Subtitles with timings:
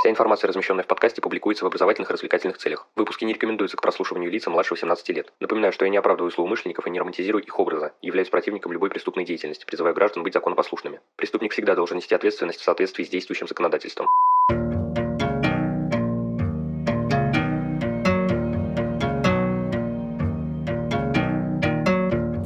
[0.00, 2.86] Вся информация, размещенная в подкасте, публикуется в образовательных и развлекательных целях.
[2.96, 5.30] Выпуски не рекомендуются к прослушиванию лица младше 18 лет.
[5.40, 9.26] Напоминаю, что я не оправдываю злоумышленников и не романтизирую их образа, являюсь противником любой преступной
[9.26, 11.00] деятельности, призываю граждан быть законопослушными.
[11.16, 14.08] Преступник всегда должен нести ответственность в соответствии с действующим законодательством.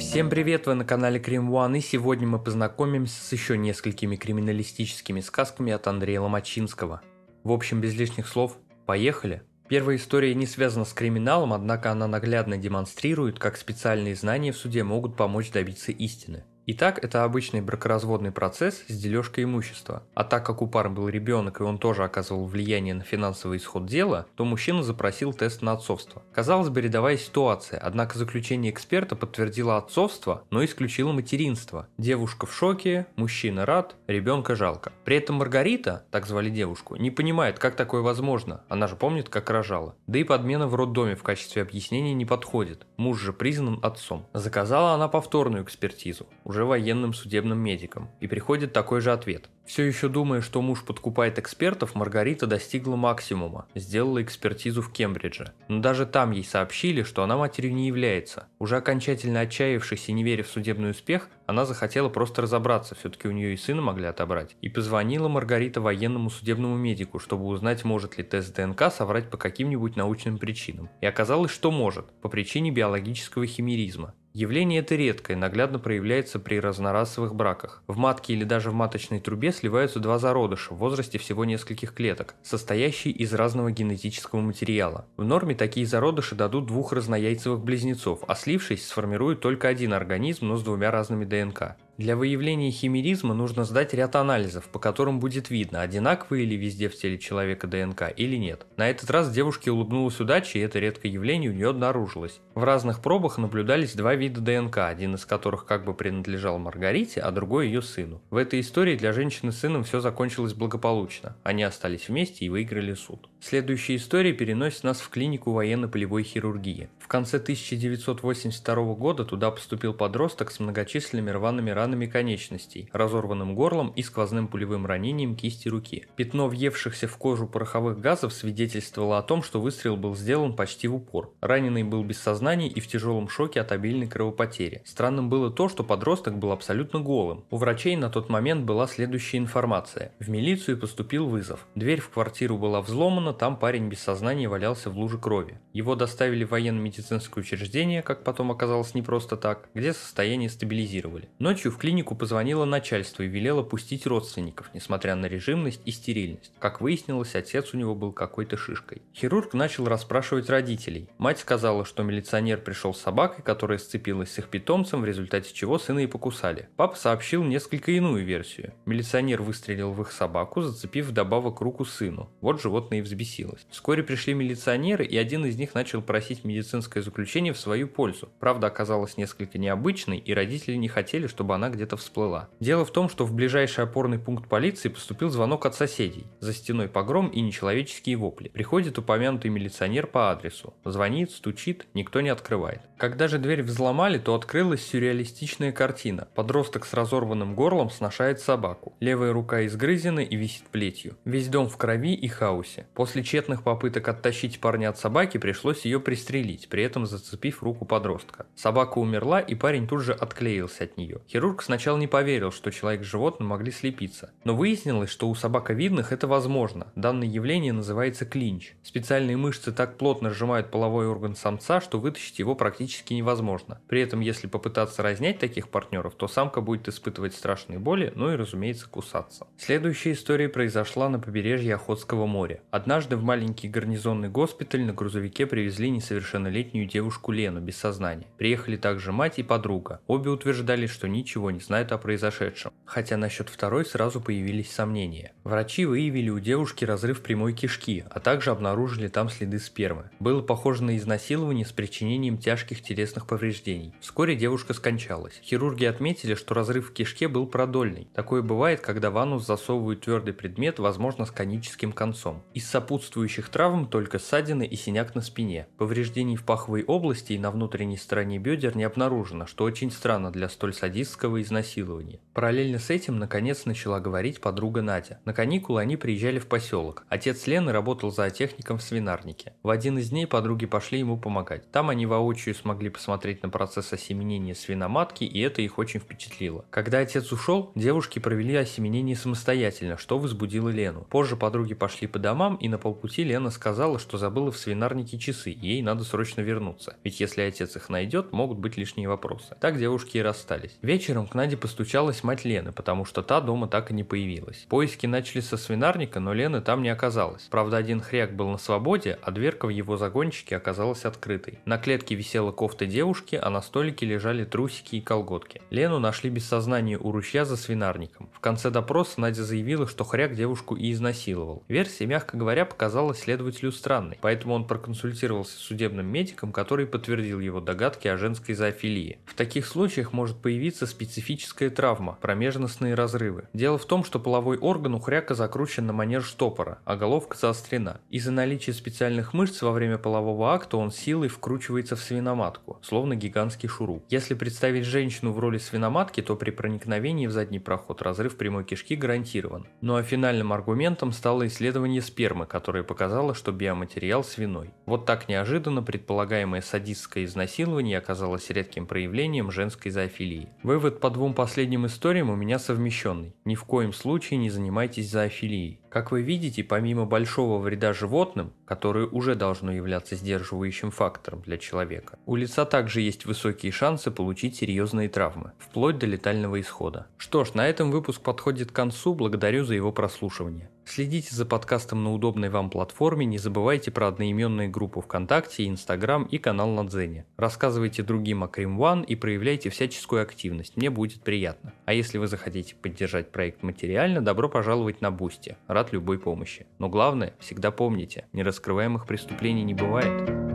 [0.01, 5.21] Всем привет, вы на канале Крим One, и сегодня мы познакомимся с еще несколькими криминалистическими
[5.21, 7.01] сказками от Андрея Ломачинского.
[7.45, 8.57] В общем, без лишних слов,
[8.87, 9.43] поехали!
[9.69, 14.83] Первая история не связана с криминалом, однако она наглядно демонстрирует, как специальные знания в суде
[14.83, 16.45] могут помочь добиться истины.
[16.67, 20.03] Итак, это обычный бракоразводный процесс с дележкой имущества.
[20.15, 23.85] А так как у пары был ребенок и он тоже оказывал влияние на финансовый исход
[23.85, 26.23] дела, то мужчина запросил тест на отцовство.
[26.33, 31.87] Казалось бы, рядовая ситуация, однако заключение эксперта подтвердило отцовство, но исключило материнство.
[31.99, 34.91] Девушка в шоке, мужчина рад, ребенка жалко.
[35.05, 39.51] При этом Маргарита, так звали девушку, не понимает, как такое возможно, она же помнит, как
[39.51, 39.97] рожала.
[40.07, 44.27] Да и подмена в роддоме в качестве объяснения не подходит, муж же признан отцом.
[44.33, 49.51] Заказала она повторную экспертизу уже военным судебным медиком, и приходит такой же ответ.
[49.67, 55.53] Все еще думая, что муж подкупает экспертов, Маргарита достигла максимума, сделала экспертизу в Кембридже.
[55.69, 58.47] Но даже там ей сообщили, что она матерью не является.
[58.59, 63.33] Уже окончательно отчаявшись и не веря в судебный успех, она захотела просто разобраться, все-таки у
[63.33, 64.55] нее и сына могли отобрать.
[64.61, 69.97] И позвонила Маргарита военному судебному медику, чтобы узнать, может ли тест ДНК соврать по каким-нибудь
[69.97, 70.89] научным причинам.
[71.01, 74.15] И оказалось, что может, по причине биологического химеризма.
[74.37, 77.85] Явление это редкое, наглядно проявляется при разнорасовых браках.
[77.87, 82.35] В матке или даже в маточной трубе сливаются два зародыша в возрасте всего нескольких клеток,
[82.43, 85.07] состоящие из разного генетического материала.
[85.17, 90.57] В норме такие зародыши дадут двух разнояйцевых близнецов, а слившись сформируют только один организм, но
[90.57, 91.77] с двумя разными ДНК.
[91.97, 96.97] Для выявления химеризма нужно сдать ряд анализов, по которым будет видно, одинаковые ли везде в
[96.97, 98.67] теле человека ДНК или нет.
[98.77, 102.41] На этот раз девушке улыбнулась удача, и это редкое явление у нее обнаружилось.
[102.57, 107.31] В разных пробах наблюдались два вида ДНК, один из которых как бы принадлежал Маргарите, а
[107.31, 108.21] другой ее сыну.
[108.31, 111.37] В этой истории для женщины с сыном все закончилось благополучно.
[111.45, 113.29] Они остались вместе и выиграли суд.
[113.41, 116.89] Следующая история переносит нас в клинику военно-полевой хирургии.
[116.99, 124.03] В конце 1982 года туда поступил подросток с многочисленными рваными ранами конечностей, разорванным горлом и
[124.03, 126.07] сквозным пулевым ранением кисти руки.
[126.17, 130.95] Пятно въевшихся в кожу пороховых газов свидетельствовало о том, что выстрел был сделан почти в
[130.95, 131.33] упор.
[131.41, 134.83] Раненый был без сознания и в тяжелом шоке от обильной кровопотери.
[134.85, 137.45] Странным было то, что подросток был абсолютно голым.
[137.51, 140.13] У врачей на тот момент была следующая информация.
[140.19, 141.67] В милицию поступил вызов.
[141.75, 145.61] Дверь в квартиру была взломана, там парень без сознания валялся в луже крови.
[145.73, 151.29] Его доставили в военно-медицинское учреждение, как потом оказалось не просто так, где состояние стабилизировали.
[151.39, 156.53] Ночью в клинику позвонило начальство и велело пустить родственников, несмотря на режимность и стерильность.
[156.61, 159.03] Как выяснилось, отец у него был какой-то шишкой.
[159.15, 161.09] Хирург начал расспрашивать родителей.
[161.19, 165.79] Мать сказала, что милиционер пришел с собакой, которая сцепилась с их питомцем, в результате чего
[165.79, 166.69] сына и покусали.
[166.77, 168.73] Папа сообщил несколько иную версию.
[168.87, 172.31] Милиционер выстрелил в их собаку, зацепив вдобавок руку сыну.
[172.41, 173.67] Вот животное и взбесилось.
[173.71, 178.29] Вскоре пришли милиционеры, и один из них начал просить медицинское заключение в свою пользу.
[178.39, 182.49] Правда оказалась несколько необычной, и родители не хотели, чтобы она она где-то всплыла.
[182.61, 186.27] Дело в том, что в ближайший опорный пункт полиции поступил звонок от соседей.
[186.41, 188.49] За стеной погром и нечеловеческие вопли.
[188.49, 190.75] Приходит упомянутый милиционер по адресу.
[190.85, 192.83] Звонит, стучит, никто не открывает.
[192.99, 196.29] Когда же дверь взломали, то открылась сюрреалистичная картина.
[196.35, 198.95] Подросток с разорванным горлом сношает собаку.
[199.01, 201.17] Левая рука изгрызена и висит плетью.
[201.25, 202.87] Весь дом в крови и хаосе.
[202.95, 208.47] После тщетных попыток оттащить парня от собаки, пришлось ее пристрелить, при этом зацепив руку подростка.
[208.55, 211.21] Собака умерла, и парень тут же отклеился от нее.
[211.29, 215.37] Хирург Хирург сначала не поверил, что человек с животным могли слепиться, но выяснилось, что у
[215.37, 216.89] собаковидных это возможно.
[216.97, 218.73] Данное явление называется клинч.
[218.83, 223.81] Специальные мышцы так плотно сжимают половой орган самца, что вытащить его практически невозможно.
[223.87, 228.37] При этом, если попытаться разнять таких партнеров, то самка будет испытывать страшные боли, ну и,
[228.37, 229.47] разумеется, кусаться.
[229.57, 232.63] Следующая история произошла на побережье Охотского моря.
[232.73, 238.27] Однажды в маленький гарнизонный госпиталь на грузовике привезли несовершеннолетнюю девушку Лену без сознания.
[238.39, 240.01] Приехали также мать и подруга.
[240.09, 245.33] Обе утверждали, что ничего ничего не знают о произошедшем, хотя насчет второй сразу появились сомнения.
[245.45, 250.11] Врачи выявили у девушки разрыв прямой кишки, а также обнаружили там следы спермы.
[250.21, 253.93] Было похоже на изнасилование с причинением тяжких телесных повреждений.
[254.01, 255.39] Вскоре девушка скончалась.
[255.43, 258.09] Хирурги отметили, что разрыв в кишке был продольный.
[258.15, 262.43] Такое бывает, когда в анус засовывают твердый предмет, возможно с коническим концом.
[262.55, 265.67] Из сопутствующих травм только ссадины и синяк на спине.
[265.77, 270.49] Повреждений в паховой области и на внутренней стороне бедер не обнаружено, что очень странно для
[270.49, 272.21] столь садистского физического изнасилования.
[272.33, 275.21] Параллельно с этим, наконец, начала говорить подруга Надя.
[275.25, 277.05] На каникулы они приезжали в поселок.
[277.09, 279.53] Отец Лены работал зоотехником в свинарнике.
[279.63, 281.71] В один из дней подруги пошли ему помогать.
[281.71, 286.65] Там они воочию смогли посмотреть на процесс осеменения свиноматки, и это их очень впечатлило.
[286.71, 291.07] Когда отец ушел, девушки провели осеменение самостоятельно, что возбудило Лену.
[291.09, 295.57] Позже подруги пошли по домам, и на полпути Лена сказала, что забыла в свинарнике часы,
[295.57, 296.97] ей надо срочно вернуться.
[297.05, 299.57] Ведь если отец их найдет, могут быть лишние вопросы.
[299.61, 300.77] Так девушки и расстались.
[300.83, 304.67] Вечером к Наде постучалась мать Лены, потому что та дома так и не появилась.
[304.69, 307.47] Поиски начали со свинарника, но Лены там не оказалось.
[307.51, 311.59] Правда, один хряк был на свободе, а дверка в его загончике оказалась открытой.
[311.65, 315.63] На клетке висела кофта девушки, а на столике лежали трусики и колготки.
[315.71, 318.29] Лену нашли без сознания у ручья за свинарником.
[318.33, 321.63] В конце допроса Надя заявила, что хряк девушку и изнасиловал.
[321.69, 327.61] Версия, мягко говоря, показалась следователю странной, поэтому он проконсультировался с судебным медиком, который подтвердил его
[327.61, 329.19] догадки о женской зоофилии.
[329.27, 333.45] В таких случаях может появиться специфическая травма– промежностные разрывы.
[333.53, 338.01] Дело в том, что половой орган у хряка закручен на манер штопора, а головка заострена.
[338.09, 343.69] Из-за наличия специальных мышц во время полового акта он силой вкручивается в свиноматку, словно гигантский
[343.69, 344.03] шуруп.
[344.09, 348.97] Если представить женщину в роли свиноматки, то при проникновении в задний проход разрыв прямой кишки
[348.97, 349.67] гарантирован.
[349.83, 354.71] Ну а финальным аргументом стало исследование спермы, которое показало, что биоматериал свиной.
[354.87, 360.49] Вот так неожиданно предполагаемое садистское изнасилование оказалось редким проявлением женской зоофилии.
[360.63, 363.35] Вывод по двум последним историям у меня совмещенный.
[363.45, 365.81] Ни в коем случае не занимайтесь зоофилией.
[365.95, 372.19] Как вы видите, помимо большого вреда животным, которое уже должно являться сдерживающим фактором для человека,
[372.27, 377.07] у лица также есть высокие шансы получить серьезные травмы, вплоть до летального исхода.
[377.17, 380.69] Что ж, на этом выпуск подходит к концу, благодарю за его прослушивание.
[380.87, 386.37] Следите за подкастом на удобной вам платформе, не забывайте про одноименные группы ВКонтакте, Инстаграм и
[386.37, 387.25] канал на Дзене.
[387.39, 391.73] Рассказывайте другим о Crim One и проявляйте всяческую активность, мне будет приятно.
[391.87, 396.67] А если вы захотите поддержать проект материально, добро пожаловать на Boosty, рад любой помощи.
[396.79, 400.54] Но главное, всегда помните, нераскрываемых преступлений не бывает.